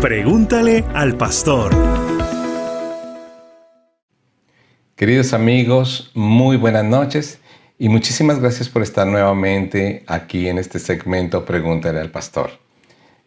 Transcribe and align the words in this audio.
Pregúntale 0.00 0.82
al 0.94 1.18
pastor. 1.18 1.76
Queridos 4.96 5.34
amigos, 5.34 6.10
muy 6.14 6.56
buenas 6.56 6.84
noches 6.84 7.38
y 7.78 7.90
muchísimas 7.90 8.38
gracias 8.38 8.70
por 8.70 8.80
estar 8.80 9.06
nuevamente 9.06 10.02
aquí 10.06 10.48
en 10.48 10.56
este 10.56 10.78
segmento 10.78 11.44
Pregúntale 11.44 12.00
al 12.00 12.10
pastor. 12.10 12.52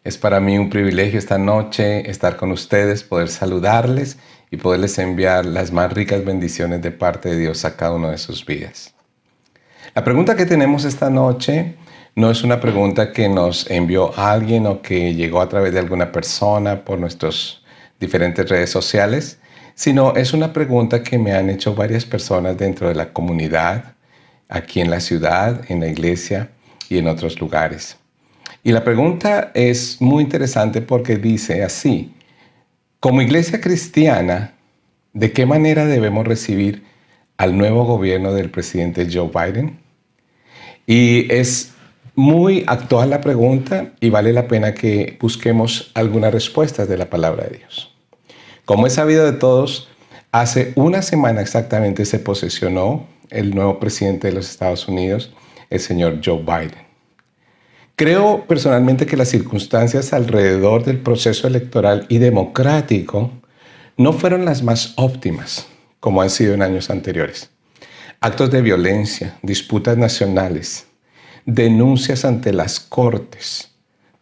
Es 0.02 0.18
para 0.18 0.40
mí 0.40 0.58
un 0.58 0.68
privilegio 0.68 1.16
esta 1.16 1.38
noche 1.38 2.10
estar 2.10 2.36
con 2.36 2.50
ustedes, 2.50 3.04
poder 3.04 3.28
saludarles 3.28 4.18
y 4.50 4.56
poderles 4.56 4.98
enviar 4.98 5.46
las 5.46 5.70
más 5.70 5.92
ricas 5.92 6.24
bendiciones 6.24 6.82
de 6.82 6.90
parte 6.90 7.28
de 7.28 7.38
Dios 7.38 7.64
a 7.64 7.76
cada 7.76 7.92
uno 7.92 8.10
de 8.10 8.18
sus 8.18 8.44
vidas. 8.44 8.94
La 9.94 10.02
pregunta 10.02 10.34
que 10.34 10.44
tenemos 10.44 10.84
esta 10.84 11.08
noche 11.08 11.76
no 12.16 12.30
es 12.30 12.44
una 12.44 12.60
pregunta 12.60 13.12
que 13.12 13.28
nos 13.28 13.68
envió 13.70 14.16
alguien 14.16 14.66
o 14.66 14.82
que 14.82 15.14
llegó 15.14 15.40
a 15.40 15.48
través 15.48 15.72
de 15.72 15.80
alguna 15.80 16.12
persona 16.12 16.84
por 16.84 16.98
nuestras 16.98 17.60
diferentes 17.98 18.48
redes 18.48 18.70
sociales, 18.70 19.38
sino 19.74 20.14
es 20.14 20.32
una 20.32 20.52
pregunta 20.52 21.02
que 21.02 21.18
me 21.18 21.32
han 21.32 21.50
hecho 21.50 21.74
varias 21.74 22.04
personas 22.04 22.56
dentro 22.56 22.88
de 22.88 22.94
la 22.94 23.12
comunidad, 23.12 23.94
aquí 24.48 24.80
en 24.80 24.90
la 24.90 25.00
ciudad, 25.00 25.62
en 25.68 25.80
la 25.80 25.88
iglesia 25.88 26.50
y 26.88 26.98
en 26.98 27.08
otros 27.08 27.40
lugares. 27.40 27.96
Y 28.62 28.70
la 28.70 28.84
pregunta 28.84 29.50
es 29.54 30.00
muy 30.00 30.22
interesante 30.22 30.80
porque 30.80 31.16
dice 31.16 31.64
así, 31.64 32.14
como 33.00 33.20
iglesia 33.22 33.60
cristiana, 33.60 34.54
¿de 35.12 35.32
qué 35.32 35.46
manera 35.46 35.84
debemos 35.84 36.26
recibir 36.26 36.84
al 37.36 37.58
nuevo 37.58 37.84
gobierno 37.84 38.32
del 38.32 38.50
presidente 38.50 39.08
Joe 39.12 39.28
Biden? 39.28 39.80
Y 40.86 41.32
es 41.32 41.73
muy 42.14 42.64
actual 42.66 43.10
la 43.10 43.20
pregunta 43.20 43.92
y 44.00 44.10
vale 44.10 44.32
la 44.32 44.48
pena 44.48 44.74
que 44.74 45.16
busquemos 45.20 45.90
algunas 45.94 46.32
respuestas 46.32 46.88
de 46.88 46.96
la 46.96 47.10
palabra 47.10 47.44
de 47.44 47.58
Dios. 47.58 47.94
Como 48.64 48.86
es 48.86 48.94
sabido 48.94 49.24
de 49.24 49.32
todos, 49.32 49.88
hace 50.32 50.72
una 50.76 51.02
semana 51.02 51.40
exactamente 51.40 52.04
se 52.04 52.18
posesionó 52.18 53.06
el 53.30 53.54
nuevo 53.54 53.80
presidente 53.80 54.28
de 54.28 54.34
los 54.34 54.48
Estados 54.48 54.88
Unidos, 54.88 55.32
el 55.70 55.80
señor 55.80 56.20
Joe 56.24 56.40
Biden. 56.40 56.84
Creo 57.96 58.44
personalmente 58.46 59.06
que 59.06 59.16
las 59.16 59.28
circunstancias 59.28 60.12
alrededor 60.12 60.84
del 60.84 60.98
proceso 60.98 61.46
electoral 61.46 62.06
y 62.08 62.18
democrático 62.18 63.30
no 63.96 64.12
fueron 64.12 64.44
las 64.44 64.62
más 64.62 64.94
óptimas 64.96 65.68
como 66.04 66.20
han 66.20 66.28
sido 66.28 66.52
en 66.52 66.60
años 66.60 66.90
anteriores. 66.90 67.48
Actos 68.20 68.50
de 68.50 68.60
violencia, 68.60 69.38
disputas 69.40 69.96
nacionales, 69.96 70.86
denuncias 71.46 72.24
ante 72.24 72.52
las 72.52 72.80
cortes, 72.80 73.70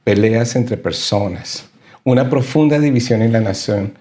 peleas 0.04 0.56
entre 0.56 0.76
personas, 0.76 1.68
una 2.04 2.28
profunda 2.28 2.78
división 2.78 3.22
en 3.22 3.32
la 3.32 3.40
nación 3.40 3.94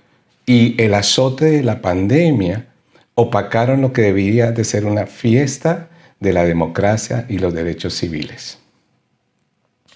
y 0.45 0.81
el 0.81 0.93
azote 0.93 1.45
de 1.45 1.63
la 1.63 1.81
pandemia 1.81 2.67
opacaron 3.15 3.81
lo 3.81 3.93
que 3.93 4.01
debía 4.01 4.51
de 4.51 4.63
ser 4.63 4.85
una 4.85 5.05
fiesta 5.05 5.89
de 6.19 6.33
la 6.33 6.43
democracia 6.45 7.25
y 7.29 7.37
los 7.37 7.53
derechos 7.53 7.93
civiles. 7.93 8.59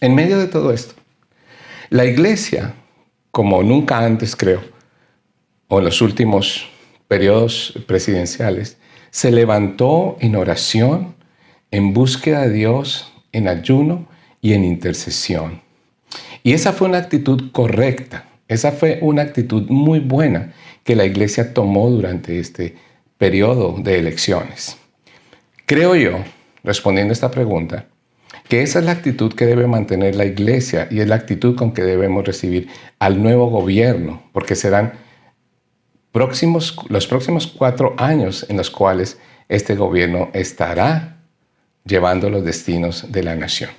En 0.01 0.13
medio 0.13 0.37
de 0.37 0.47
todo 0.47 0.71
esto, 0.71 0.93
la 1.89 2.05
iglesia, 2.05 2.75
como 3.31 3.63
nunca 3.63 3.99
antes 3.99 4.35
creo, 4.35 4.61
o 5.67 5.79
en 5.79 5.85
los 5.85 6.01
últimos 6.01 6.67
periodos 7.07 7.73
presidenciales, 7.87 8.77
se 9.09 9.31
levantó 9.31 10.17
en 10.19 10.35
oración, 10.35 11.15
en 11.71 11.93
búsqueda 11.93 12.41
de 12.41 12.51
Dios, 12.51 13.13
en 13.35 13.47
ayuno 13.47 14.07
y 14.41 14.53
en 14.53 14.63
intercesión. 14.63 15.61
Y 16.43 16.53
esa 16.53 16.73
fue 16.73 16.87
una 16.87 16.99
actitud 16.99 17.51
correcta, 17.51 18.25
esa 18.47 18.71
fue 18.71 18.99
una 19.01 19.23
actitud 19.23 19.67
muy 19.69 19.99
buena 19.99 20.53
que 20.83 20.95
la 20.95 21.05
iglesia 21.05 21.53
tomó 21.53 21.89
durante 21.89 22.39
este 22.39 22.75
periodo 23.17 23.75
de 23.79 23.97
elecciones. 23.97 24.77
Creo 25.65 25.95
yo, 25.95 26.19
respondiendo 26.63 27.11
a 27.11 27.13
esta 27.13 27.31
pregunta, 27.31 27.87
que 28.47 28.61
esa 28.61 28.79
es 28.79 28.85
la 28.85 28.91
actitud 28.91 29.33
que 29.33 29.47
debe 29.47 29.65
mantener 29.65 30.15
la 30.15 30.25
iglesia 30.25 30.87
y 30.91 30.99
es 30.99 31.07
la 31.07 31.15
actitud 31.15 31.55
con 31.55 31.73
que 31.73 31.81
debemos 31.81 32.25
recibir 32.25 32.67
al 32.99 33.23
nuevo 33.23 33.49
gobierno, 33.49 34.21
porque 34.31 34.55
serán 34.55 34.93
próximos, 36.11 36.77
los 36.89 37.07
próximos 37.07 37.47
cuatro 37.47 37.95
años 37.97 38.45
en 38.47 38.57
los 38.57 38.69
cuales 38.69 39.19
este 39.49 39.75
gobierno 39.75 40.29
estará 40.33 41.14
llevando 41.85 42.29
los 42.29 42.43
destinos 42.43 43.11
de 43.11 43.23
la 43.23 43.35
nación. 43.35 43.69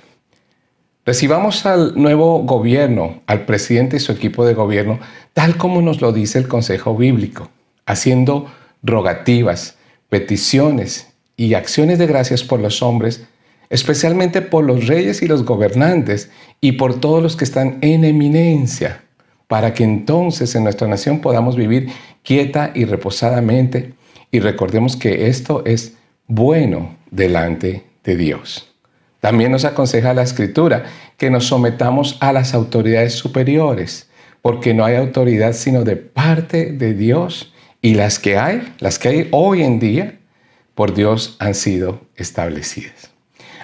Recibamos 1.05 1.65
al 1.65 1.93
nuevo 1.95 2.39
gobierno, 2.43 3.21
al 3.27 3.45
presidente 3.45 3.97
y 3.97 3.99
su 3.99 4.11
equipo 4.11 4.45
de 4.45 4.53
gobierno, 4.53 4.99
tal 5.33 5.57
como 5.57 5.81
nos 5.81 6.01
lo 6.01 6.11
dice 6.11 6.39
el 6.39 6.47
Consejo 6.47 6.95
Bíblico, 6.95 7.49
haciendo 7.85 8.51
rogativas, 8.83 9.77
peticiones 10.09 11.07
y 11.37 11.53
acciones 11.53 11.99
de 11.99 12.07
gracias 12.07 12.43
por 12.43 12.59
los 12.59 12.81
hombres, 12.81 13.25
especialmente 13.69 14.41
por 14.41 14.65
los 14.65 14.87
reyes 14.87 15.21
y 15.21 15.27
los 15.27 15.45
gobernantes 15.45 16.29
y 16.59 16.73
por 16.73 16.99
todos 16.99 17.23
los 17.23 17.35
que 17.35 17.45
están 17.45 17.77
en 17.81 18.03
eminencia, 18.03 19.03
para 19.47 19.73
que 19.73 19.83
entonces 19.83 20.55
en 20.55 20.63
nuestra 20.63 20.87
nación 20.87 21.19
podamos 21.19 21.55
vivir 21.55 21.89
quieta 22.23 22.71
y 22.73 22.83
reposadamente 22.83 23.93
y 24.31 24.39
recordemos 24.39 24.97
que 24.97 25.27
esto 25.27 25.63
es 25.65 25.93
bueno 26.27 26.97
delante 27.11 27.86
Dios. 28.15 28.73
También 29.19 29.51
nos 29.51 29.65
aconseja 29.65 30.13
la 30.13 30.21
Escritura 30.21 30.85
que 31.17 31.29
nos 31.29 31.45
sometamos 31.45 32.17
a 32.21 32.31
las 32.31 32.53
autoridades 32.53 33.13
superiores, 33.13 34.09
porque 34.41 34.73
no 34.73 34.85
hay 34.85 34.95
autoridad 34.95 35.53
sino 35.53 35.83
de 35.83 35.95
parte 35.95 36.71
de 36.71 36.93
Dios 36.93 37.53
y 37.81 37.95
las 37.95 38.19
que 38.19 38.37
hay, 38.37 38.73
las 38.79 38.99
que 38.99 39.09
hay 39.09 39.27
hoy 39.31 39.63
en 39.63 39.79
día, 39.79 40.19
por 40.75 40.93
Dios 40.93 41.35
han 41.39 41.55
sido 41.55 42.01
establecidas. 42.15 43.11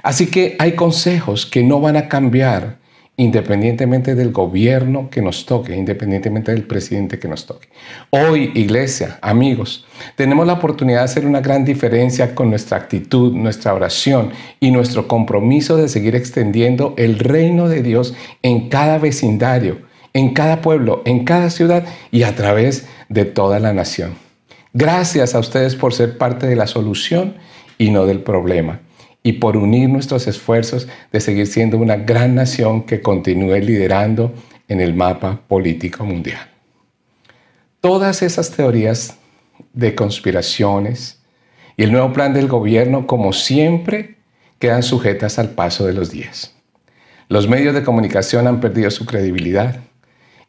Así 0.01 0.27
que 0.27 0.55
hay 0.59 0.73
consejos 0.73 1.45
que 1.45 1.63
no 1.63 1.79
van 1.79 1.95
a 1.95 2.09
cambiar 2.09 2.79
independientemente 3.15 4.15
del 4.15 4.31
gobierno 4.31 5.09
que 5.11 5.21
nos 5.21 5.45
toque, 5.45 5.75
independientemente 5.75 6.51
del 6.51 6.63
presidente 6.63 7.19
que 7.19 7.27
nos 7.27 7.45
toque. 7.45 7.67
Hoy, 8.09 8.51
iglesia, 8.55 9.19
amigos, 9.21 9.85
tenemos 10.15 10.47
la 10.47 10.53
oportunidad 10.53 10.99
de 10.99 11.05
hacer 11.05 11.25
una 11.27 11.41
gran 11.41 11.63
diferencia 11.63 12.33
con 12.33 12.49
nuestra 12.49 12.77
actitud, 12.77 13.31
nuestra 13.33 13.73
oración 13.73 14.31
y 14.59 14.71
nuestro 14.71 15.07
compromiso 15.07 15.77
de 15.77 15.89
seguir 15.89 16.15
extendiendo 16.15 16.95
el 16.97 17.19
reino 17.19 17.69
de 17.69 17.83
Dios 17.83 18.15
en 18.41 18.69
cada 18.69 18.97
vecindario, 18.97 19.81
en 20.13 20.33
cada 20.33 20.61
pueblo, 20.61 21.03
en 21.05 21.23
cada 21.23 21.51
ciudad 21.51 21.85
y 22.11 22.23
a 22.23 22.35
través 22.35 22.87
de 23.09 23.25
toda 23.25 23.59
la 23.59 23.73
nación. 23.73 24.15
Gracias 24.73 25.35
a 25.35 25.39
ustedes 25.39 25.75
por 25.75 25.93
ser 25.93 26.17
parte 26.17 26.47
de 26.47 26.55
la 26.55 26.65
solución 26.65 27.35
y 27.77 27.91
no 27.91 28.07
del 28.07 28.21
problema 28.21 28.79
y 29.23 29.33
por 29.33 29.55
unir 29.55 29.89
nuestros 29.89 30.27
esfuerzos 30.27 30.87
de 31.11 31.21
seguir 31.21 31.47
siendo 31.47 31.77
una 31.77 31.95
gran 31.95 32.35
nación 32.35 32.83
que 32.83 33.01
continúe 33.01 33.55
liderando 33.55 34.33
en 34.67 34.81
el 34.81 34.93
mapa 34.93 35.41
político 35.47 36.03
mundial. 36.03 36.49
Todas 37.79 38.21
esas 38.21 38.51
teorías 38.51 39.17
de 39.73 39.95
conspiraciones 39.95 41.21
y 41.77 41.83
el 41.83 41.91
nuevo 41.91 42.13
plan 42.13 42.33
del 42.33 42.47
gobierno, 42.47 43.07
como 43.07 43.33
siempre, 43.33 44.17
quedan 44.59 44.83
sujetas 44.83 45.39
al 45.39 45.51
paso 45.51 45.85
de 45.85 45.93
los 45.93 46.11
días. 46.11 46.53
Los 47.29 47.47
medios 47.47 47.73
de 47.73 47.83
comunicación 47.83 48.47
han 48.47 48.59
perdido 48.59 48.91
su 48.91 49.05
credibilidad 49.05 49.81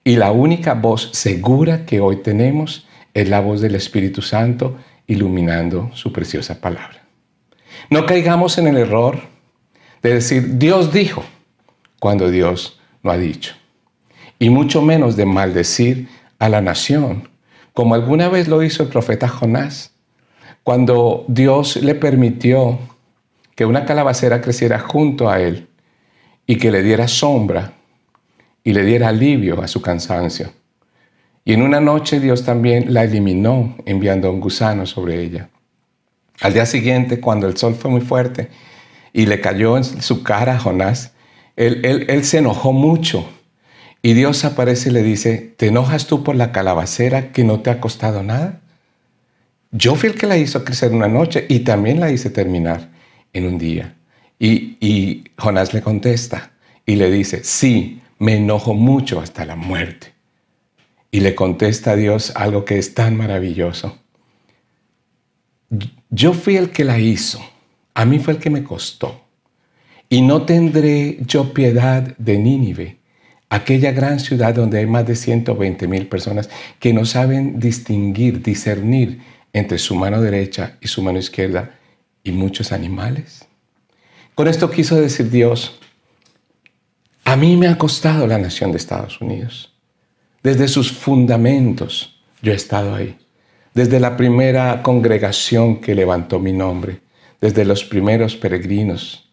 y 0.03 0.17
la 0.17 0.33
única 0.33 0.75
voz 0.75 1.11
segura 1.13 1.87
que 1.87 2.01
hoy 2.01 2.17
tenemos 2.17 2.87
es 3.15 3.29
la 3.29 3.41
voz 3.41 3.61
del 3.61 3.75
Espíritu 3.75 4.21
Santo 4.21 4.77
iluminando 5.07 5.91
su 5.95 6.13
preciosa 6.13 6.61
palabra. 6.61 7.04
No 7.91 8.07
caigamos 8.07 8.59
en 8.59 8.67
el 8.67 8.77
error 8.77 9.19
de 10.03 10.15
decir 10.15 10.59
Dios 10.59 10.93
dijo 10.93 11.25
cuando 11.99 12.31
Dios 12.31 12.79
no 13.03 13.11
ha 13.11 13.17
dicho. 13.17 13.55
Y 14.39 14.51
mucho 14.51 14.83
menos 14.83 15.17
de 15.17 15.27
maldecir 15.27 16.09
a 16.39 16.49
la 16.49 16.61
nación, 16.61 17.29
como 17.73 17.95
alguna 17.95 18.29
vez 18.29 18.49
lo 18.49 18.63
hizo 18.63 18.83
el 18.83 18.89
profeta 18.89 19.29
Jonás, 19.29 19.93
cuando 20.63 21.25
Dios 21.29 21.77
le 21.77 21.95
permitió 21.95 22.79
que 23.55 23.65
una 23.65 23.85
calabacera 23.85 24.41
creciera 24.41 24.79
junto 24.79 25.31
a 25.31 25.41
él 25.41 25.69
y 26.47 26.57
que 26.57 26.71
le 26.71 26.83
diera 26.83 27.09
sombra 27.09 27.73
y 28.65 28.73
le 28.73 28.85
diera 28.85 29.09
alivio 29.09 29.61
a 29.63 29.69
su 29.69 29.81
cansancio. 29.81 30.51
Y 31.45 31.53
en 31.53 31.63
una 31.63 31.81
noche 31.81 32.21
Dios 32.21 32.45
también 32.45 32.93
la 32.93 33.05
eliminó 33.05 33.77
enviando 33.85 34.33
un 34.33 34.41
gusano 34.41 34.87
sobre 34.87 35.23
ella. 35.23 35.51
Al 36.41 36.53
día 36.53 36.67
siguiente, 36.67 37.21
cuando 37.21 37.47
el 37.47 37.57
sol 37.57 37.75
fue 37.75 37.91
muy 37.91 38.01
fuerte 38.01 38.49
y 39.13 39.27
le 39.27 39.41
cayó 39.41 39.77
en 39.77 39.85
su 39.85 40.23
cara 40.23 40.57
a 40.57 40.59
Jonás, 40.59 41.13
él, 41.57 42.25
se 42.25 42.39
enojó 42.39 42.73
mucho. 42.73 43.29
Y 44.03 44.13
Dios 44.15 44.45
aparece 44.45 44.91
y 44.91 44.93
le 44.93 45.03
dice, 45.03 45.55
¿te 45.57 45.69
enojas 45.69 46.07
tú 46.07 46.23
por 46.25 46.37
la 46.37 46.53
calabacera 46.53 47.33
que 47.33 47.45
no 47.45 47.61
te 47.61 47.71
ha 47.71 47.81
costado 47.81 48.23
nada? 48.23 48.61
Yo 49.71 49.95
fui 49.95 50.11
el 50.11 50.15
que 50.17 50.27
la 50.27 50.37
hizo 50.37 50.65
crecer 50.65 50.93
una 50.93 51.09
noche 51.09 51.47
y 51.49 51.61
también 51.61 52.01
la 52.01 52.11
hice 52.11 52.31
terminar 52.31 52.91
en 53.33 53.47
un 53.47 53.59
día. 53.59 53.95
Y, 54.39 54.77
y 54.81 55.25
Jonás 55.39 55.73
le 55.73 55.81
contesta 55.81 56.53
y 56.85 56.97
le 56.97 57.11
dice, 57.11 57.43
sí, 57.45 58.03
me 58.19 58.37
enojo 58.37 58.75
mucho 58.75 59.21
hasta 59.21 59.45
la 59.45 59.57
muerte. 59.57 60.13
y 61.15 61.21
le 61.21 61.37
contesta 61.37 61.93
a 61.93 61.97
Dios 61.97 62.33
algo 62.35 62.65
que 62.65 62.77
es 62.77 62.93
tan 62.93 63.17
maravilloso. 63.17 63.97
Yo 66.15 66.33
fui 66.33 66.57
el 66.57 66.71
que 66.71 66.85
la 66.85 67.01
hizo, 67.01 67.45
a 67.93 68.05
mí 68.05 68.21
fue 68.21 68.35
el 68.35 68.39
que 68.39 68.49
me 68.49 68.63
costó. 68.63 69.21
Y 70.09 70.23
no 70.23 70.43
tendré 70.43 71.19
yo 71.27 71.53
piedad 71.53 72.17
de 72.19 72.39
Nínive, 72.39 72.99
aquella 73.49 73.91
gran 73.91 74.21
ciudad 74.21 74.55
donde 74.55 74.79
hay 74.79 74.87
más 74.87 75.05
de 75.09 75.17
120 75.17 75.89
mil 75.89 76.07
personas 76.07 76.49
que 76.79 76.93
no 76.93 77.05
saben 77.05 77.59
distinguir, 77.59 78.41
discernir 78.45 79.23
entre 79.53 79.77
su 79.79 79.97
mano 79.97 80.21
derecha 80.21 80.79
y 80.81 80.87
su 80.87 81.03
mano 81.03 81.19
izquierda 81.19 81.81
y 82.23 82.31
muchos 82.31 82.71
animales. 82.71 83.49
Con 84.37 84.47
esto 84.47 84.71
quiso 84.71 84.95
decir 84.95 85.31
Dios, 85.31 85.81
a 87.25 87.35
mí 87.35 87.57
me 87.57 87.67
ha 87.67 87.77
costado 87.77 88.29
la 88.29 88.39
nación 88.39 88.71
de 88.71 88.79
Estados 88.79 89.21
Unidos. 89.21 89.73
Desde 90.45 90.69
sus 90.69 90.93
fundamentos 90.93 92.23
yo 92.41 92.53
he 92.53 92.55
estado 92.55 92.95
ahí. 92.95 93.17
Desde 93.75 93.99
la 93.99 94.17
primera 94.17 94.83
congregación 94.85 95.81
que 95.81 95.97
levantó 95.97 96.39
mi 96.39 96.53
nombre, 96.53 97.01
desde 97.41 97.65
los 97.65 97.85
primeros 97.85 98.37
peregrinos. 98.37 99.29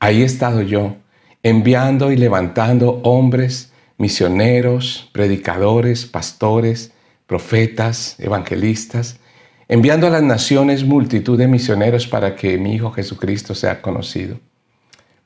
Ahí 0.00 0.22
he 0.22 0.24
estado 0.24 0.60
yo, 0.60 0.96
enviando 1.44 2.10
y 2.10 2.16
levantando 2.16 3.00
hombres, 3.04 3.72
misioneros, 3.96 5.08
predicadores, 5.12 6.04
pastores, 6.04 6.90
profetas, 7.28 8.16
evangelistas, 8.18 9.20
enviando 9.68 10.08
a 10.08 10.10
las 10.10 10.22
naciones 10.24 10.84
multitud 10.84 11.38
de 11.38 11.46
misioneros 11.46 12.08
para 12.08 12.34
que 12.34 12.58
mi 12.58 12.74
Hijo 12.74 12.90
Jesucristo 12.90 13.54
sea 13.54 13.82
conocido. 13.82 14.40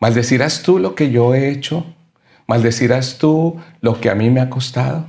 ¿Maldecirás 0.00 0.62
tú 0.62 0.78
lo 0.78 0.94
que 0.94 1.10
yo 1.10 1.34
he 1.34 1.48
hecho? 1.50 1.86
¿Maldecirás 2.46 3.16
tú 3.16 3.58
lo 3.80 4.00
que 4.02 4.10
a 4.10 4.14
mí 4.14 4.28
me 4.28 4.40
ha 4.40 4.50
costado? 4.50 5.08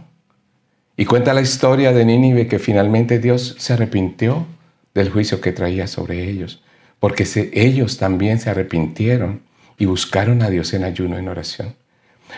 Y 0.98 1.06
cuenta 1.06 1.34
la 1.34 1.42
historia 1.42 1.94
de 1.94 2.06
Nínive 2.06 2.48
que 2.48 2.60
finalmente 2.60 3.20
Dios 3.20 3.56
se 3.58 3.74
arrepintió 3.74 4.46
del 4.94 5.10
juicio 5.10 5.42
que 5.42 5.52
traía 5.52 5.88
sobre 5.88 6.30
ellos, 6.30 6.62
porque 7.00 7.26
ellos 7.54 7.98
también 7.98 8.40
se 8.40 8.50
arrepintieron 8.50 9.42
y 9.78 9.86
buscaron 9.86 10.42
a 10.42 10.50
Dios 10.50 10.74
en 10.74 10.84
ayuno, 10.84 11.18
en 11.18 11.28
oración. 11.28 11.76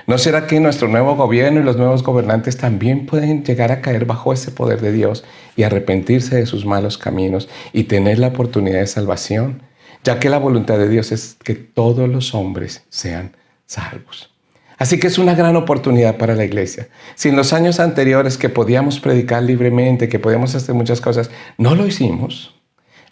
¿No 0.07 0.17
será 0.17 0.47
que 0.47 0.59
nuestro 0.59 0.87
nuevo 0.87 1.15
gobierno 1.15 1.59
y 1.59 1.63
los 1.63 1.77
nuevos 1.77 2.03
gobernantes 2.03 2.57
también 2.57 3.05
pueden 3.05 3.43
llegar 3.43 3.71
a 3.71 3.81
caer 3.81 4.05
bajo 4.05 4.33
ese 4.33 4.51
poder 4.51 4.81
de 4.81 4.91
Dios 4.91 5.23
y 5.55 5.63
arrepentirse 5.63 6.35
de 6.35 6.45
sus 6.45 6.65
malos 6.65 6.97
caminos 6.97 7.49
y 7.73 7.83
tener 7.83 8.19
la 8.19 8.29
oportunidad 8.29 8.79
de 8.79 8.87
salvación? 8.87 9.61
Ya 10.03 10.19
que 10.19 10.29
la 10.29 10.39
voluntad 10.39 10.77
de 10.77 10.89
Dios 10.89 11.11
es 11.11 11.37
que 11.43 11.55
todos 11.55 12.09
los 12.09 12.33
hombres 12.33 12.83
sean 12.89 13.35
salvos. 13.65 14.32
Así 14.77 14.99
que 14.99 15.07
es 15.07 15.17
una 15.17 15.35
gran 15.35 15.55
oportunidad 15.55 16.17
para 16.17 16.35
la 16.35 16.45
iglesia. 16.45 16.87
Si 17.15 17.29
en 17.29 17.35
los 17.35 17.53
años 17.53 17.79
anteriores 17.79 18.37
que 18.37 18.49
podíamos 18.49 18.99
predicar 18.99 19.43
libremente, 19.43 20.09
que 20.09 20.19
podíamos 20.19 20.55
hacer 20.55 20.75
muchas 20.75 21.01
cosas, 21.01 21.29
no 21.57 21.75
lo 21.75 21.85
hicimos, 21.85 22.55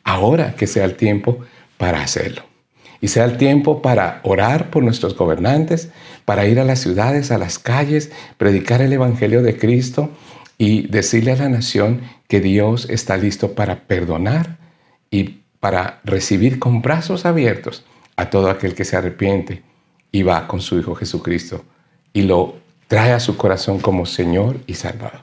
ahora 0.03 0.55
que 0.55 0.67
sea 0.67 0.85
el 0.85 0.95
tiempo 0.95 1.39
para 1.77 2.01
hacerlo. 2.01 2.43
Y 2.99 3.07
sea 3.07 3.25
el 3.25 3.37
tiempo 3.37 3.81
para 3.81 4.21
orar 4.23 4.69
por 4.69 4.83
nuestros 4.83 5.15
gobernantes, 5.15 5.89
para 6.25 6.45
ir 6.45 6.59
a 6.59 6.63
las 6.63 6.79
ciudades, 6.79 7.31
a 7.31 7.37
las 7.37 7.57
calles, 7.57 8.11
predicar 8.37 8.81
el 8.81 8.93
Evangelio 8.93 9.41
de 9.41 9.57
Cristo 9.57 10.11
y 10.59 10.87
decirle 10.87 11.31
a 11.31 11.37
la 11.37 11.49
nación 11.49 12.01
que 12.27 12.41
Dios 12.41 12.87
está 12.89 13.17
listo 13.17 13.53
para 13.55 13.87
perdonar 13.87 14.57
y 15.09 15.41
para 15.59 15.99
recibir 16.03 16.59
con 16.59 16.83
brazos 16.83 17.25
abiertos 17.25 17.83
a 18.17 18.29
todo 18.29 18.51
aquel 18.51 18.75
que 18.75 18.85
se 18.85 18.97
arrepiente 18.97 19.63
y 20.11 20.23
va 20.23 20.47
con 20.47 20.61
su 20.61 20.77
Hijo 20.79 20.95
Jesucristo 20.95 21.63
y 22.13 22.23
lo 22.23 22.55
trae 22.87 23.13
a 23.13 23.19
su 23.19 23.37
corazón 23.37 23.79
como 23.79 24.05
Señor 24.05 24.57
y 24.67 24.73
Salvador. 24.73 25.21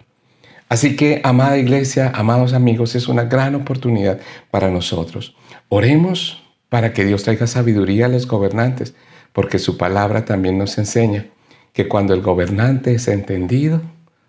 Así 0.68 0.96
que, 0.96 1.20
amada 1.24 1.58
iglesia, 1.58 2.12
amados 2.14 2.52
amigos, 2.52 2.94
es 2.94 3.08
una 3.08 3.24
gran 3.24 3.54
oportunidad 3.54 4.20
para 4.50 4.70
nosotros. 4.70 5.34
Oremos 5.68 6.42
para 6.68 6.92
que 6.92 7.04
Dios 7.04 7.22
traiga 7.22 7.46
sabiduría 7.46 8.06
a 8.06 8.08
los 8.08 8.26
gobernantes, 8.26 8.94
porque 9.32 9.58
su 9.58 9.78
palabra 9.78 10.24
también 10.24 10.58
nos 10.58 10.76
enseña 10.76 11.26
que 11.72 11.88
cuando 11.88 12.12
el 12.12 12.20
gobernante 12.20 12.94
es 12.94 13.08
entendido, 13.08 13.80